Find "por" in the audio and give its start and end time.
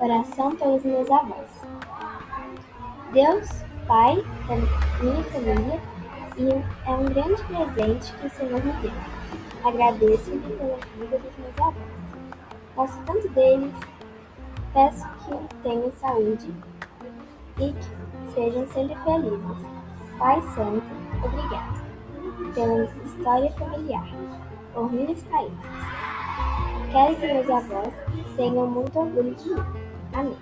24.74-24.92